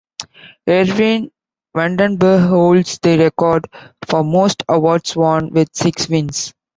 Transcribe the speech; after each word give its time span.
Erwin 0.67 1.29
Vandenbergh 1.77 2.49
holds 2.49 2.97
the 3.03 3.19
record 3.19 3.67
for 4.07 4.23
most 4.23 4.63
awards 4.67 5.15
won, 5.15 5.51
with 5.51 5.75
six 5.75 6.09
wins. 6.09 6.55